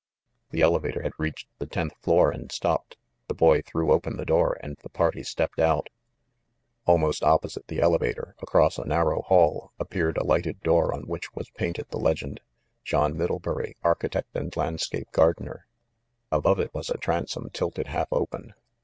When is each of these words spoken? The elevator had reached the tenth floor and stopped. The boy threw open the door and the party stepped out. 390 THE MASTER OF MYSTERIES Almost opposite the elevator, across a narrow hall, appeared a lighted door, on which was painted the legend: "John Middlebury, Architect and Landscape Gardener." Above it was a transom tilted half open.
The 0.49 0.63
elevator 0.63 1.03
had 1.03 1.11
reached 1.19 1.47
the 1.59 1.67
tenth 1.67 1.93
floor 2.01 2.31
and 2.31 2.51
stopped. 2.51 2.97
The 3.27 3.35
boy 3.35 3.61
threw 3.61 3.91
open 3.91 4.17
the 4.17 4.25
door 4.25 4.57
and 4.63 4.75
the 4.77 4.89
party 4.89 5.21
stepped 5.21 5.59
out. 5.59 5.89
390 6.87 6.87
THE 6.87 6.91
MASTER 6.91 6.91
OF 6.91 7.01
MYSTERIES 7.01 7.21
Almost 7.21 7.23
opposite 7.61 7.67
the 7.67 7.81
elevator, 7.85 8.35
across 8.41 8.77
a 8.79 8.85
narrow 8.87 9.21
hall, 9.21 9.73
appeared 9.79 10.17
a 10.17 10.23
lighted 10.23 10.59
door, 10.63 10.91
on 10.91 11.03
which 11.03 11.35
was 11.35 11.51
painted 11.51 11.85
the 11.91 11.99
legend: 11.99 12.41
"John 12.83 13.15
Middlebury, 13.15 13.77
Architect 13.83 14.35
and 14.35 14.57
Landscape 14.57 15.11
Gardener." 15.11 15.67
Above 16.31 16.59
it 16.59 16.73
was 16.73 16.89
a 16.89 16.97
transom 16.97 17.51
tilted 17.51 17.85
half 17.85 18.07
open. 18.11 18.55